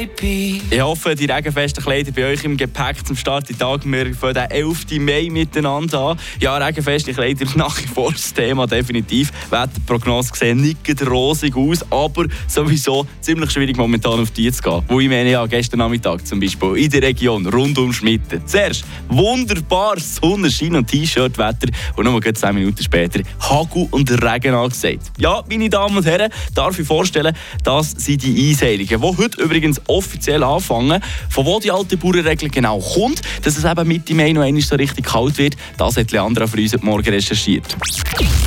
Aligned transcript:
Ich 0.00 0.80
hoffe, 0.80 1.16
die 1.16 1.24
regenfesten 1.24 1.82
Kleider 1.82 2.12
bei 2.12 2.26
euch 2.26 2.44
im 2.44 2.56
Gepäck 2.56 3.04
zum 3.04 3.16
Start 3.16 3.50
in 3.50 3.58
Tag. 3.58 3.84
Wir 3.84 4.14
fangen 4.14 4.34
den 4.34 4.48
11. 4.48 4.86
Mai 5.00 5.28
miteinander 5.28 5.98
an. 6.10 6.18
Ja, 6.38 6.56
regenfeste 6.56 7.12
Kleider 7.12 7.46
nach 7.56 7.76
wie 7.82 7.88
vor 7.88 8.12
das 8.12 8.32
Thema, 8.32 8.68
definitiv. 8.68 9.32
Wetterprognosen 9.50 10.36
sehen 10.36 10.60
nicht 10.60 11.04
rosig 11.04 11.56
aus, 11.56 11.84
aber 11.90 12.26
sowieso 12.46 13.08
ziemlich 13.20 13.50
schwierig 13.50 13.76
momentan 13.76 14.20
auf 14.20 14.30
die 14.30 14.52
zu 14.52 14.62
gehen. 14.62 14.84
Wo 14.86 15.00
ich 15.00 15.08
meine, 15.08 15.32
ja, 15.32 15.44
gestern 15.46 15.80
Nachmittag 15.80 16.24
zum 16.24 16.38
Beispiel 16.38 16.76
in 16.76 16.90
der 16.90 17.02
Region 17.02 17.44
rund 17.48 17.76
um 17.78 17.92
Schmitten. 17.92 18.46
Zuerst 18.46 18.84
wunderbar 19.08 19.98
Sonnenschein 19.98 20.76
und 20.76 20.86
T-Shirt-Wetter 20.86 21.70
und 21.96 22.04
nur 22.04 22.22
10 22.22 22.54
Minuten 22.54 22.84
später 22.84 23.20
Hagel 23.40 23.88
und 23.90 24.08
Regen 24.22 24.54
angesagt. 24.54 25.10
Ja, 25.18 25.42
meine 25.50 25.68
Damen 25.68 25.96
und 25.96 26.06
Herren, 26.06 26.30
darf 26.54 26.78
ich 26.78 26.86
vorstellen, 26.86 27.34
das 27.64 27.90
sind 27.90 28.22
die 28.22 28.48
Eisheiligen, 28.48 29.00
die 29.00 29.16
heute 29.16 29.42
übrigens 29.42 29.80
offiziell 29.88 30.44
anfangen. 30.44 31.02
Von 31.28 31.46
wo 31.46 31.58
die 31.58 31.70
alte 31.70 31.96
Bauernregel 31.96 32.48
genau 32.48 32.78
kommt, 32.78 33.22
dass 33.42 33.56
es 33.56 33.64
eben 33.64 33.88
Mitte 33.88 34.14
Mai 34.14 34.32
noch 34.32 34.42
einmal 34.42 34.62
so 34.62 34.76
richtig 34.76 35.06
kalt 35.06 35.38
wird, 35.38 35.56
das 35.76 35.96
hat 35.96 36.12
Leandra 36.12 36.46
für 36.46 36.58
uns 36.58 36.80
Morgen 36.82 37.08
recherchiert. 37.08 37.76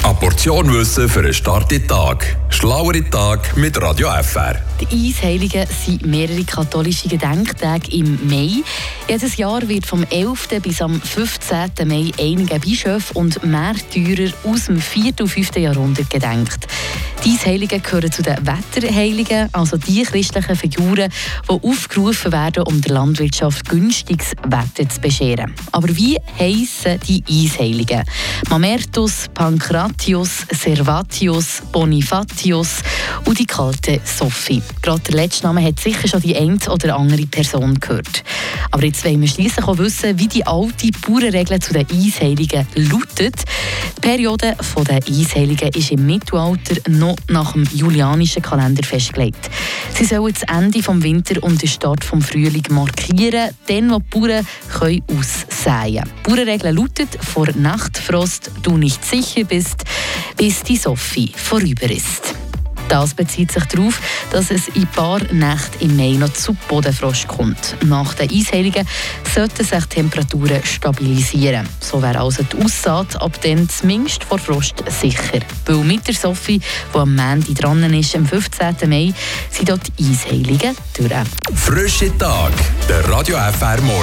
Eine 0.03 0.15
Portion 0.15 0.73
Wissen 0.73 1.07
für 1.09 1.19
einen 1.19 1.33
starken 1.33 1.87
Tag. 1.87 2.37
Schlauere 2.49 3.07
Tag 3.09 3.55
mit 3.57 3.79
Radio 3.81 4.09
FR. 4.21 4.55
Die 4.79 5.09
Eisheiligen 5.09 5.65
sind 5.67 6.05
mehrere 6.05 6.43
katholische 6.43 7.07
Gedenktage 7.07 7.91
im 7.91 8.19
Mai. 8.27 8.63
Jedes 9.07 9.37
Jahr 9.37 9.67
wird 9.67 9.85
vom 9.85 10.03
11. 10.09 10.61
bis 10.61 10.81
am 10.81 11.01
15. 11.01 11.71
Mai 11.85 12.11
einige 12.19 12.59
Bischöfe 12.59 13.13
und 13.13 13.43
Märtyrer 13.43 14.33
aus 14.43 14.65
dem 14.65 14.81
4. 14.81 15.13
und 15.19 15.27
5. 15.27 15.55
Jahrhundert 15.57 16.09
gedenkt. 16.09 16.67
Die 17.23 17.33
Eisheiligen 17.33 17.83
gehören 17.83 18.11
zu 18.11 18.23
den 18.23 18.35
Wetterheiligen, 18.45 19.47
also 19.51 19.77
die 19.77 20.01
christlichen 20.03 20.55
Figuren, 20.55 21.11
die 21.47 21.53
aufgerufen 21.53 22.31
werden, 22.31 22.63
um 22.63 22.81
der 22.81 22.93
Landwirtschaft 22.93 23.69
günstiges 23.69 24.31
Wetter 24.47 24.89
zu 24.89 24.99
bescheren. 25.01 25.53
Aber 25.71 25.87
wie 25.95 26.17
heissen 26.39 26.99
die 27.07 27.23
Eisheiligen? 27.29 28.03
Mamertus, 28.49 29.27
Pankratius, 29.33 30.47
Servatius, 30.51 31.61
Bonifatius 31.71 32.81
und 33.25 33.39
die 33.39 33.45
kalte 33.45 33.99
Sophie. 34.03 34.61
Gerade 34.81 35.01
der 35.01 35.15
letzte 35.15 35.45
Name 35.45 35.63
hat 35.63 35.79
sicher 35.79 36.07
schon 36.07 36.21
die 36.21 36.35
eine 36.35 36.57
oder 36.69 36.95
andere 36.95 37.25
Person 37.25 37.79
gehört. 37.79 38.23
Aber 38.71 38.85
jetzt 38.85 39.03
wollen 39.05 39.21
wir 39.21 39.27
schließlich 39.27 39.65
auch 39.65 39.77
wissen, 39.77 40.17
wie 40.19 40.27
die 40.27 40.45
alte 40.45 40.89
Bauernregel 41.05 41.59
zu 41.59 41.73
den 41.73 41.87
Eisheiligen 41.89 42.67
lautet. 42.75 43.35
Die 43.97 44.01
Periode 44.01 44.55
der 44.87 44.99
Eisheiligen 45.07 45.69
ist 45.69 45.91
im 45.91 46.05
Mittelalter 46.05 46.75
noch 46.89 47.15
nach 47.27 47.53
dem 47.53 47.63
julianischen 47.73 48.41
Kalender 48.41 48.83
festgelegt. 48.83 49.49
Sie 49.93 50.05
sollen 50.05 50.33
das 50.33 50.43
Ende 50.43 50.79
des 50.79 51.03
Winter 51.03 51.43
und 51.43 51.61
den 51.61 51.69
Start 51.69 52.03
des 52.11 52.25
Frühling 52.25 52.63
markieren, 52.69 53.51
dann 53.67 53.91
wo 53.91 53.99
die 53.99 54.19
Bauern 54.19 54.47
können 54.69 55.03
aussäen 55.07 55.95
können. 55.95 56.11
Die 56.25 56.29
Bauernregel 56.29 56.75
lautet, 56.75 57.09
vor 57.21 57.47
Nachtfrost 57.55 58.51
du 58.63 58.77
nicht 58.77 59.03
sicher 59.05 59.43
bist, 59.43 59.83
bis 60.37 60.63
die 60.63 60.77
Sophie 60.77 61.31
vorüber 61.35 61.89
ist. 61.89 62.40
Das 62.91 63.13
bezieht 63.13 63.53
sich 63.53 63.63
darauf, 63.63 64.01
dass 64.31 64.51
es 64.51 64.67
in 64.67 64.81
ein 64.81 64.87
paar 64.87 65.19
Nächten 65.31 65.79
im 65.79 65.95
Mai 65.95 66.17
noch 66.17 66.33
zu 66.33 66.53
Bodenfrost 66.67 67.25
kommt. 67.25 67.77
Nach 67.85 68.13
den 68.15 68.29
Eisheiligen 68.29 68.85
sollten 69.33 69.63
sich 69.63 69.85
die 69.85 69.95
Temperaturen 69.95 70.61
stabilisieren. 70.65 71.69
So 71.79 72.01
wäre 72.01 72.19
also 72.19 72.43
die 72.43 72.61
Aussaat 72.61 73.15
ab 73.21 73.39
dann 73.43 73.69
zumindest 73.69 74.25
vor 74.25 74.39
Frost 74.39 74.83
sicher. 74.89 75.39
Weil 75.67 75.77
mit 75.77 76.05
der 76.05 76.15
Sophie, 76.15 76.59
die 76.93 76.97
am 76.97 77.15
Montag 77.15 77.55
dran 77.55 77.93
ist, 77.93 78.13
am 78.13 78.25
15. 78.25 78.75
Mai, 78.89 79.13
sind 79.49 79.69
dort 79.69 79.87
die 79.97 80.11
Eisheiligen 80.11 80.75
durch. 80.93 81.13
Frische 81.55 82.17
Tag, 82.17 82.51
der 82.89 83.07
Radio 83.09 83.37
FR 83.37 83.79
Morgen. 83.83 83.99